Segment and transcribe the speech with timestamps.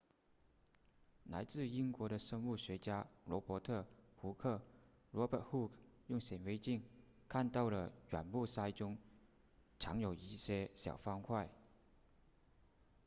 [1.25, 3.85] 来自英国的生物学家罗伯特
[4.15, 4.59] 胡克
[5.13, 5.69] robert hooke
[6.07, 6.81] 用显微镜
[7.29, 8.97] 看到了软木塞中
[9.77, 11.47] 藏有一些小方块